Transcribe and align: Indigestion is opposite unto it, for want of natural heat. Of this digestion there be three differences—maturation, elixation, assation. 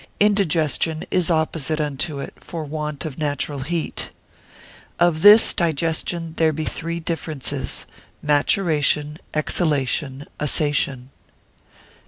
Indigestion 0.19 1.03
is 1.11 1.29
opposite 1.29 1.79
unto 1.79 2.17
it, 2.17 2.33
for 2.37 2.63
want 2.63 3.05
of 3.05 3.19
natural 3.19 3.59
heat. 3.59 4.09
Of 4.99 5.21
this 5.21 5.53
digestion 5.53 6.33
there 6.37 6.51
be 6.51 6.65
three 6.65 6.99
differences—maturation, 6.99 9.19
elixation, 9.35 10.25
assation. 10.39 11.11